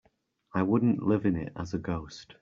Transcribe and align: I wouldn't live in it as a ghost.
I 0.55 0.63
wouldn't 0.63 1.03
live 1.03 1.27
in 1.27 1.35
it 1.35 1.53
as 1.55 1.75
a 1.75 1.77
ghost. 1.77 2.33